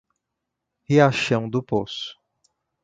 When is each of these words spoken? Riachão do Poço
Riachão 0.89 1.47
do 1.47 1.61
Poço 1.61 2.17